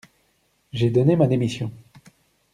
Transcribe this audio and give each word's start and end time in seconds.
J’ai 0.73 0.89
donné 0.89 1.15
ma 1.15 1.27
démission. 1.27 1.71